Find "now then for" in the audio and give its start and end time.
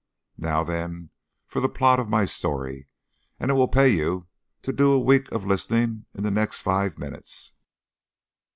0.39-1.59